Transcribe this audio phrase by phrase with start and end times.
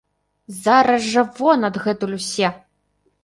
[0.63, 2.49] Зараз жа вон адгэтуль усе!